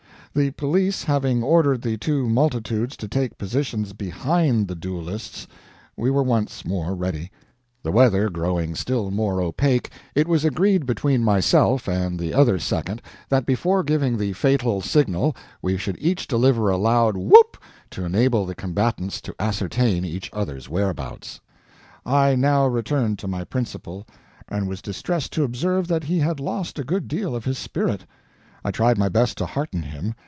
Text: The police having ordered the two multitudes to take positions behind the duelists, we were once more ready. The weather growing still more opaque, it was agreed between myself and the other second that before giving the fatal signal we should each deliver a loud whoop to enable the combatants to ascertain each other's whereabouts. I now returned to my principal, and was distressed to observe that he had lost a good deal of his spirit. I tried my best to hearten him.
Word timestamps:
The 0.33 0.51
police 0.51 1.03
having 1.03 1.43
ordered 1.43 1.81
the 1.81 1.97
two 1.97 2.29
multitudes 2.29 2.95
to 2.95 3.09
take 3.09 3.37
positions 3.37 3.91
behind 3.91 4.69
the 4.69 4.75
duelists, 4.75 5.45
we 5.97 6.09
were 6.09 6.23
once 6.23 6.63
more 6.63 6.95
ready. 6.95 7.33
The 7.83 7.91
weather 7.91 8.29
growing 8.29 8.75
still 8.75 9.11
more 9.11 9.41
opaque, 9.41 9.89
it 10.15 10.29
was 10.29 10.45
agreed 10.45 10.85
between 10.85 11.21
myself 11.25 11.85
and 11.89 12.17
the 12.17 12.33
other 12.33 12.59
second 12.59 13.01
that 13.27 13.45
before 13.45 13.83
giving 13.83 14.17
the 14.17 14.31
fatal 14.31 14.79
signal 14.79 15.35
we 15.61 15.75
should 15.75 15.97
each 15.99 16.29
deliver 16.29 16.69
a 16.69 16.77
loud 16.77 17.17
whoop 17.17 17.57
to 17.89 18.05
enable 18.05 18.45
the 18.45 18.55
combatants 18.55 19.19
to 19.23 19.35
ascertain 19.37 20.05
each 20.05 20.29
other's 20.31 20.69
whereabouts. 20.69 21.41
I 22.05 22.35
now 22.35 22.67
returned 22.67 23.19
to 23.19 23.27
my 23.27 23.43
principal, 23.43 24.07
and 24.47 24.69
was 24.69 24.81
distressed 24.81 25.33
to 25.33 25.43
observe 25.43 25.89
that 25.89 26.05
he 26.05 26.19
had 26.19 26.39
lost 26.39 26.79
a 26.79 26.85
good 26.85 27.09
deal 27.09 27.35
of 27.35 27.43
his 27.43 27.57
spirit. 27.57 28.05
I 28.63 28.69
tried 28.69 28.97
my 28.97 29.09
best 29.09 29.37
to 29.39 29.45
hearten 29.47 29.81
him. 29.81 30.13